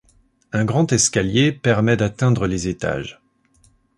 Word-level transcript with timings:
Un 0.51 0.65
grand 0.65 0.91
escalier 0.93 1.51
permet 1.51 1.95
d'atteindre 1.95 2.47
les 2.47 2.67
étages. 2.67 3.21